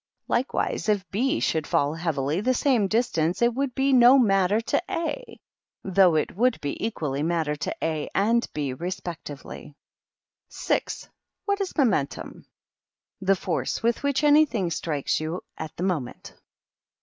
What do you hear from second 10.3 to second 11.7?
6. What